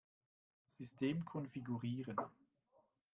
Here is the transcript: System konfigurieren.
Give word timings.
System 0.65 1.23
konfigurieren. 1.25 2.17